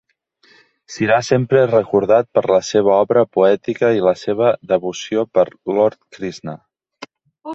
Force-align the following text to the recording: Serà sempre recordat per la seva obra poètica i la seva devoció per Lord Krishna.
Serà 0.93 1.17
sempre 1.27 1.59
recordat 1.71 2.29
per 2.37 2.43
la 2.53 2.57
seva 2.69 2.95
obra 3.03 3.25
poètica 3.37 3.93
i 3.99 4.03
la 4.07 4.13
seva 4.23 4.49
devoció 4.73 5.27
per 5.39 5.47
Lord 5.75 6.01
Krishna. 6.17 6.57